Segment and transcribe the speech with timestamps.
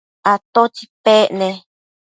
[0.33, 1.49] ¿atótsi pec ne?